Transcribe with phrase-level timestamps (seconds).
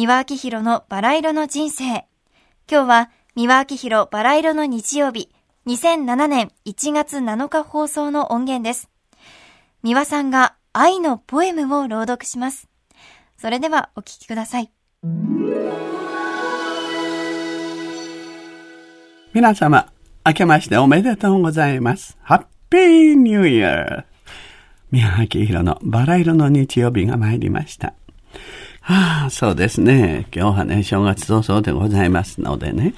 [0.00, 1.84] 三輪明宏のバラ色の人生。
[1.84, 2.06] 今
[2.68, 5.28] 日は三輪明宏バラ色の日曜日、
[5.66, 8.88] 2007年1月7日放送の音源です。
[9.82, 12.70] 三輪さんが愛のポエムを朗読します。
[13.36, 14.70] それではお聴きください。
[19.34, 19.92] 皆様、
[20.24, 22.16] 明けましておめでとうございます。
[22.22, 24.04] ハッピーニューイヤー
[24.90, 27.92] 宮脇宏のバラ色の日曜日が参りました。
[28.82, 30.26] ああ、そうですね。
[30.34, 32.94] 今日はね、正月早々でございますのでね。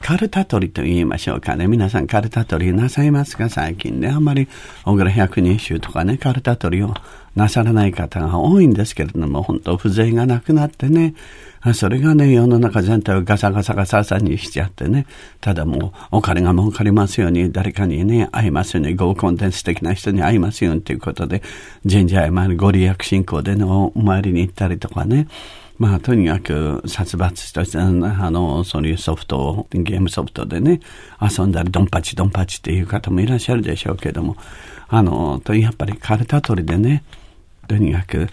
[0.00, 1.66] カルタ取りと言いましょうかね。
[1.66, 3.48] 皆さんカルタ取りなさいますか？
[3.48, 4.08] 最近ね。
[4.08, 4.48] あんまり、
[4.84, 6.94] 小倉百人衆とかね、カルタ取りを
[7.34, 11.14] なさらない方が多いんですけれども、本当風情がなくなってね。
[11.72, 15.06] それがね、世の中全体をガサガサガササにしちゃってね。
[15.40, 21.42] ただもう、お金が儲かりますように、誰かにね、会いますように、合コンで素敵な人に会いますようにということで、
[21.90, 25.28] 神社へ参り、ご利益信仰でね、お参りに行ったりとかね。
[25.78, 30.80] まあ、とにかく殺伐とした、あの、そういうソフトを、ゲームソフトでね、
[31.20, 34.36] 遊んだり、ドンパチドンパチっていう方もいらっしゃるでしょうけども、
[34.88, 37.02] あの、とやっぱりカルタ取りでね、
[37.66, 38.28] とにかく、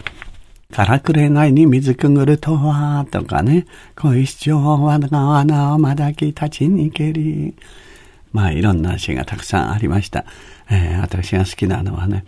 [0.72, 7.54] からくれないに水くぐるとは、とかね、恋しちょうはがなまだき立ちにけり。
[8.32, 10.24] まあ、いろんな詩がたくさんありました。
[10.70, 12.24] えー、私が好きなのはね、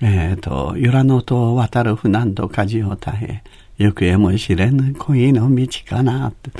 [0.00, 3.42] えっ、ー、と、由良の塔を渡る船と舵を絶え、
[3.78, 6.50] 行方も知れぬ恋の道かなって。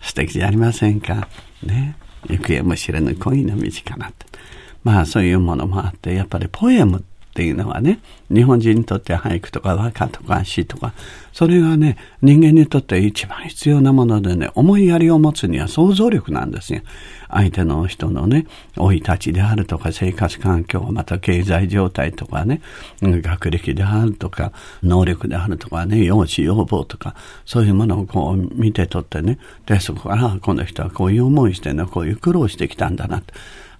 [0.00, 1.28] 素敵じゃありませんか？
[1.62, 1.96] ね。
[2.28, 4.26] 行方も知れぬ恋の道かなって。
[4.82, 7.02] まあそういうものもあって、やっぱりポエムっ
[7.34, 10.94] ていうのはね、日本人にとって俳句とか和歌とか詩とか、
[11.32, 16.80] それがね、人間にとって一番必要なものでね、思いやりを持つには想像力なんですよ。
[17.32, 22.60] 相手の人のね、生い立ちであるとか、生活環境、また経済状態とかね、
[23.02, 27.14] 学歴であるとか、能力であるとかね、容姿、要望とか、
[27.44, 33.22] そういうものをこう見てとってね、で、そこから、この人はこういう思いしてね、こういう苦労してきたんだな、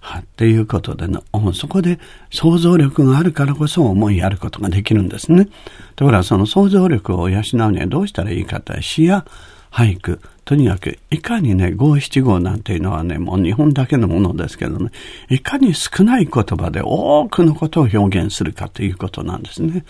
[0.01, 1.19] はっていうことでね、
[1.53, 1.99] そこで
[2.31, 5.47] 想像力があるからこそ思いやることができるんですね。
[5.95, 9.25] ところがその想像力を養うにはどうしたらいいかって詩や
[9.71, 14.91] 俳句、とにかくいかにね、五七五なんていうのはね、もう日本だけのものですけどね、
[15.29, 19.85] いかに少ない言葉で多くのことを表現するかということなんですね。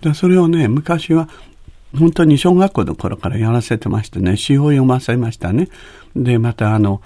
[0.00, 1.28] でそれをね、昔は
[1.98, 5.68] 本当に小学校の頃からやらせてましてね、詩を読ませましたね。
[6.14, 7.02] で、またあの、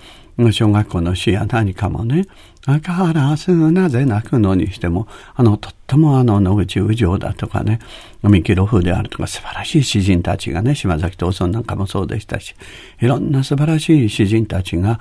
[0.52, 2.26] 小学校の詩や何かもね、
[2.70, 7.78] 赤原すなぜ泣くのにしても、あの、とってもあの、野口宇城だとかね、
[8.22, 12.54] 三木露風であるとか素晴らしい詩人たちがね、島崎藤村なんかもそうでしたし、
[13.00, 15.00] いろんな素晴らしい詩人たちが、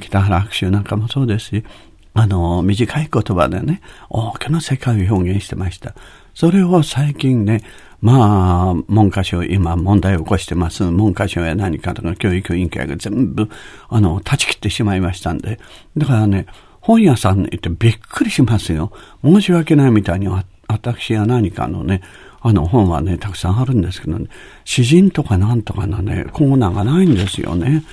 [0.00, 1.64] 北原白秋なんかもそうですし、
[2.12, 3.80] あの、短い言葉でね、
[4.10, 5.94] 大きな世界を表現してました。
[6.34, 7.62] それを最近ね、
[8.02, 10.84] まあ、文科省、今問題を起こしてます。
[10.84, 13.48] 文科省や何かとか教育委員会が全部、
[13.88, 15.60] あの、断ち切ってしまいましたんで。
[15.96, 16.46] だからね、
[16.80, 18.92] 本屋さんに行ってびっくりしますよ。
[19.22, 20.28] 申し訳ないみたいに、
[20.68, 22.02] 私や何かのね、
[22.40, 24.26] あの本はね、たくさんあるんですけどね、
[24.64, 27.84] 詩人とかなんとかのね、コーナーがないんですよね。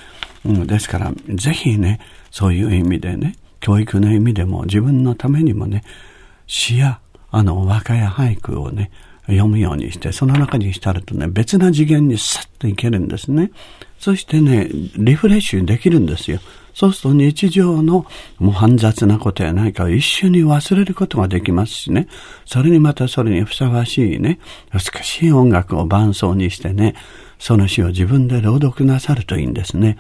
[0.46, 2.00] うん、ですから、ぜひね、
[2.32, 5.84] そういう意味でね、教育の意味でも自分のためにもね、
[6.46, 7.00] 詩や、
[7.30, 8.92] あの、和歌や俳句をね、
[9.26, 13.52] 読むようにして、その中に浸るとね、別な次元にスッといけるんですね。
[14.00, 16.40] そしてね、リフレッシュできるんですよ。
[16.78, 18.06] そうすると日常の
[18.38, 22.08] もう煩雑なことや何かを一緒に忘れることができますしね。
[22.46, 24.38] それにまたそれにふさわしいね、
[24.72, 26.94] 美しい音楽を伴奏にしてね、
[27.40, 29.98] その詩を自分で朗読なさるといいんですね。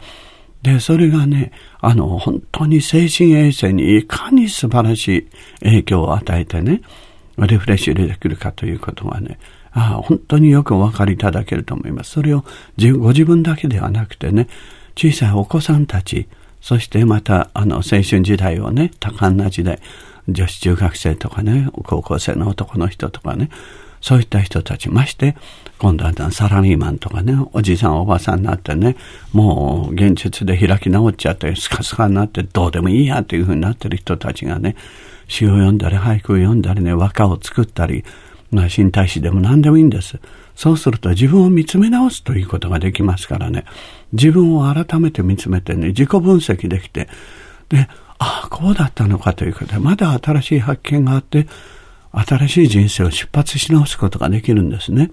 [0.61, 5.27] で、それがね、あの、本当に精神衛生にいかに素晴らしい
[5.63, 6.81] 影響を与えてね、
[7.39, 9.39] リフレッシュできるかということがね、
[9.71, 12.11] ああ本当によくお分かりいただけると思います。
[12.11, 12.45] それを
[12.99, 14.47] ご自分だけではなくてね、
[14.95, 16.27] 小さいお子さんたち、
[16.61, 19.79] そしてまた、あの、青春時代をね、多感な時代、
[20.27, 23.49] 女子中学生とかね、高校生の男の人とかね、
[24.01, 25.35] そういった人たち、まして、
[25.79, 28.95] 今度はサラリーマンとかね、おじさんおばさんになってね、
[29.31, 34.75] もう現実で開き直っちゃって、スカスカになって、どうでもいいやっていうふうになってる人たちがね、
[35.27, 38.03] 詩を読んだり、俳句を読んだりね、和歌を作ったり、
[38.51, 40.19] まあ、新体詩でも何でもいいんです。
[40.55, 43.65] そうすると自分を見つめ直すということができますからね、
[44.13, 47.09] 自分を改めて見つめてね、自己分析できて、
[47.69, 47.87] で、
[48.19, 51.47] ああ、こうだったのかということで、まだ新しい発見があって、
[52.11, 55.11] 新しい人生を出発し直すことができるんですね。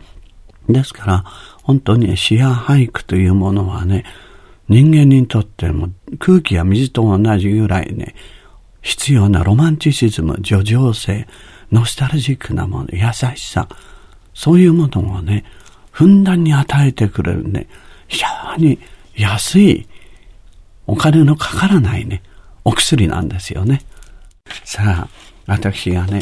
[0.69, 1.25] ですから、
[1.63, 4.05] 本当に詩や俳句というものはね、
[4.69, 8.15] 人間にとっても空気や水と同じぐらいね、
[8.81, 11.27] 必要なロマンチシズム、叙情性、
[11.75, 13.69] ノスタルジックなもの、優しさ、
[14.33, 15.45] そういうものをね、
[15.91, 17.67] ふんだんに与えてくれるね、
[18.07, 18.79] 非常に
[19.17, 19.89] 安い、
[20.87, 22.23] お金のかからないね、
[22.65, 23.83] お薬なんですよね。
[24.65, 25.09] さあ、
[25.47, 26.21] 私がね、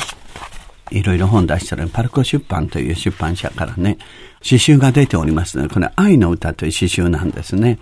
[0.90, 3.98] いろいろ本出してるパルコ出版という出版社からね、
[4.40, 5.68] 詩集が出ておりますね。
[5.68, 7.78] これ、愛の歌という詩集なんですね。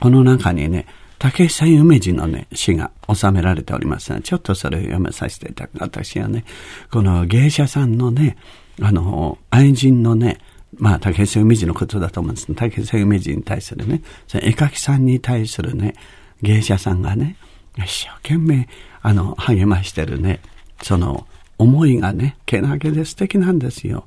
[0.00, 0.86] この中にね、
[1.18, 5.78] 竹久夢二のね、詩が収められておりますが、ちょっとそれを読めさせていただく。
[5.80, 6.44] 私はね、
[6.90, 8.36] この芸者さんのね、
[8.80, 10.38] あの、愛人のね、
[10.78, 15.94] まあ、竹久夢二のことだと思うんです竹久夢二に対するね、その絵描きさんに対するね、
[16.42, 17.36] 芸者さんがね、
[17.78, 18.68] 一生懸命、
[19.02, 20.40] あの、励ましてるね、
[20.82, 21.26] その、
[21.58, 24.06] 思いがね、けなげで素敵なんですよ。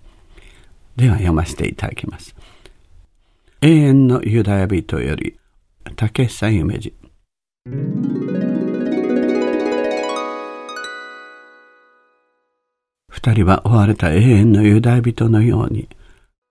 [0.95, 2.35] では読ませていただきます。
[3.61, 5.37] 永遠のユダヤ人より、
[5.95, 6.98] 竹久夢二。
[13.21, 15.89] 二人は追われた永遠のユダヤ人のように、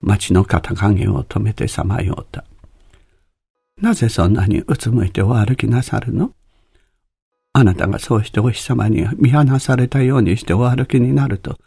[0.03, 2.45] 町の肩影を止めてさまよった。
[3.81, 6.33] なぜそんなにうつむいてお歩きなさるの？
[7.55, 11.59] あなたがそうしてお日様に見放されたようにしてお歩きになると、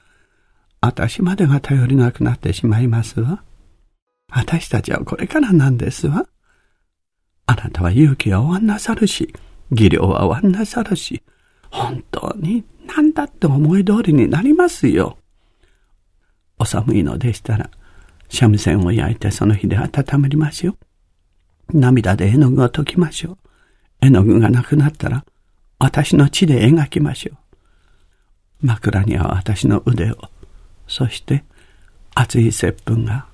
[0.82, 3.44] 私までが頼りなくなってしまいますわ。
[4.30, 6.28] 私たちはこれからなんですわ。
[7.48, 9.34] あなたは勇気は終わんなさるし、
[9.72, 11.24] 技量は終わんなさるし、
[11.72, 12.64] 本当に
[12.96, 15.18] 何だって思い通りになりますよ。
[16.60, 17.70] お寒いのでしたら、
[18.30, 20.72] 三味線を焼いてその日で温まりましょ
[21.74, 21.78] う。
[21.80, 23.38] 涙で絵の具を溶きましょう。
[24.02, 25.26] 絵の具がなくなったら、
[25.80, 27.38] 私の血で描きましょう。
[28.62, 30.18] 枕には私の腕を、
[30.88, 31.44] そして
[32.14, 33.26] 熱い接吻が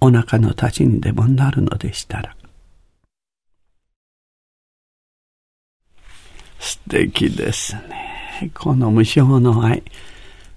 [0.00, 2.36] お腹の立ちにでもなるのでしたら。
[6.58, 8.07] 素敵ですね。
[8.54, 9.82] この無償の愛。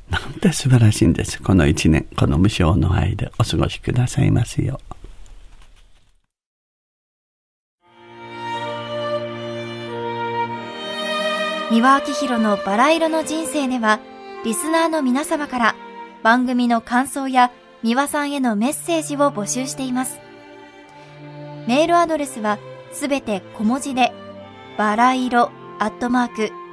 [0.10, 1.42] なんて素晴らしいんです。
[1.42, 4.80] この一年、この無償の愛でお過ごしくださいますよ
[11.72, 14.02] 三輪明宏のバラ色の人生では、
[14.44, 15.76] リスナーの皆様から
[16.22, 17.50] 番組の感想や
[17.82, 20.20] 三輪さんへのメッセージを募集しています。
[21.68, 22.60] メールアドレスは
[22.92, 24.12] すべて小文字で、
[24.78, 25.50] バラ色
[25.80, 26.61] アットマーク